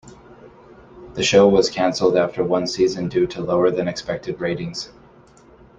The 1.13 1.21
show 1.21 1.47
was 1.47 1.69
canceled 1.69 2.17
after 2.17 2.43
one 2.43 2.65
season 2.65 3.07
due 3.07 3.27
to 3.27 3.41
lower 3.43 3.69
than 3.69 3.87
expected 3.87 4.41
ratings. 4.41 4.89